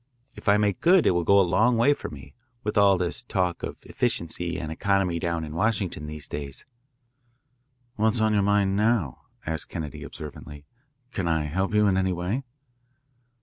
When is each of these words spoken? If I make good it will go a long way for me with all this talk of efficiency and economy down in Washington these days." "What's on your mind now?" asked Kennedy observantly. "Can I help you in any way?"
If 0.35 0.49
I 0.49 0.57
make 0.57 0.81
good 0.81 1.05
it 1.05 1.11
will 1.11 1.23
go 1.23 1.39
a 1.39 1.43
long 1.45 1.77
way 1.77 1.93
for 1.93 2.09
me 2.09 2.33
with 2.63 2.75
all 2.75 2.97
this 2.97 3.21
talk 3.21 3.61
of 3.61 3.85
efficiency 3.85 4.57
and 4.57 4.71
economy 4.71 5.19
down 5.19 5.43
in 5.45 5.53
Washington 5.53 6.07
these 6.07 6.27
days." 6.27 6.65
"What's 7.97 8.19
on 8.19 8.33
your 8.33 8.41
mind 8.41 8.75
now?" 8.75 9.25
asked 9.45 9.69
Kennedy 9.69 10.01
observantly. 10.01 10.65
"Can 11.11 11.27
I 11.27 11.43
help 11.43 11.75
you 11.75 11.85
in 11.85 11.97
any 11.97 12.13
way?" 12.13 12.43